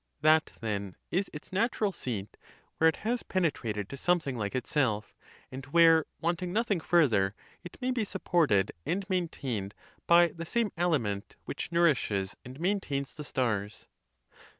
That, 0.21 0.53
then, 0.61 0.95
is 1.11 1.29
its 1.31 1.53
natural 1.53 1.91
seat 1.91 2.35
where 2.79 2.87
it 2.87 2.95
has 3.05 3.21
penetrated 3.21 3.87
to 3.89 3.97
something 3.97 4.35
like 4.35 4.55
itself, 4.55 5.13
and 5.51 5.63
where, 5.67 6.05
wanting 6.19 6.51
nothing 6.51 6.79
further, 6.79 7.35
it 7.63 7.77
may 7.81 7.91
be 7.91 8.03
supported 8.03 8.71
and 8.83 9.07
maintained 9.11 9.75
by 10.07 10.29
the 10.29 10.43
same 10.43 10.71
aliment 10.75 11.35
which 11.45 11.71
nourishes 11.71 12.35
and 12.43 12.59
maintains 12.59 13.13
the 13.13 13.23
stars. 13.23 13.85